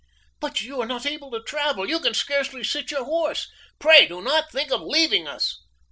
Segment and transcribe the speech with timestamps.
[0.39, 3.51] "But you are not able to travel you can scarcely sit your horse.
[3.77, 5.59] Pray do not think of leaving us."